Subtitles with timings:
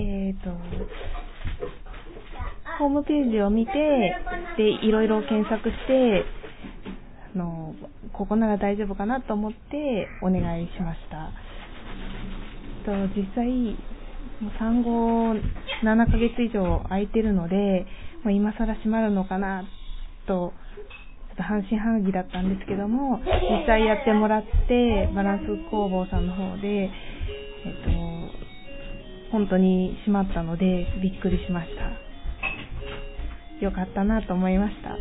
[0.00, 0.50] えっ、と、
[2.78, 3.72] ホームページを見て、
[4.56, 6.24] で、いろいろ検索して、
[7.34, 7.74] あの、
[8.12, 11.32] ここなら大丈夫かなと思ってお願いしました。
[12.84, 13.46] と実際、
[14.40, 15.34] もう産後
[15.82, 17.86] 7ヶ月以上空いてるので、
[18.22, 19.64] もう今更閉まるのかな
[20.26, 20.52] と、
[21.28, 27.97] ちょっと半信半疑だったんですけども、実際やってもらって、バランス工房さんの方で、えっと、
[29.30, 33.64] 本当に閉まったので、びっくりしました。
[33.64, 34.96] よかったなと思いました。